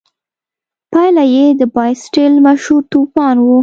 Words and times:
پایله 0.91 1.23
یې 1.35 1.45
د 1.59 1.61
باسټیل 1.75 2.33
مشهور 2.45 2.83
توپان 2.91 3.35
و. 3.41 3.47